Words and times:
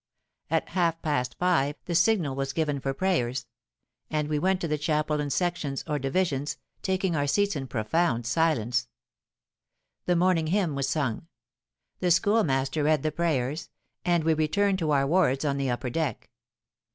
At 0.49 0.69
half 0.69 0.99
past 1.03 1.35
five 1.37 1.75
the 1.85 1.93
signal 1.93 2.33
was 2.35 2.53
given 2.53 2.79
for 2.79 2.91
prayers; 2.91 3.45
and 4.09 4.29
we 4.29 4.39
went 4.39 4.59
to 4.61 4.67
the 4.67 4.79
chapel 4.79 5.19
in 5.19 5.29
sections, 5.29 5.83
or 5.85 5.99
divisions, 5.99 6.57
taking 6.81 7.15
our 7.15 7.27
seats 7.27 7.55
in 7.55 7.67
profound 7.67 8.25
silence. 8.25 8.87
The 10.07 10.15
morning 10.15 10.47
hymn 10.47 10.73
was 10.73 10.89
sung: 10.89 11.27
the 11.99 12.09
schoolmaster 12.09 12.81
read 12.83 13.03
the 13.03 13.11
prayers; 13.11 13.69
and 14.03 14.23
we 14.23 14.33
returned 14.33 14.79
to 14.79 14.89
our 14.89 15.05
wards 15.05 15.45
on 15.45 15.57
the 15.57 15.69
upper 15.69 15.91
deck. 15.91 16.31